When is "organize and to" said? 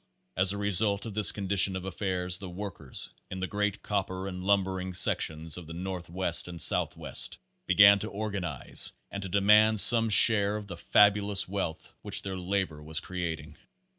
8.09-9.29